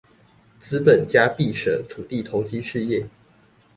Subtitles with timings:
[0.59, 3.05] 資本家必捨土地投機事業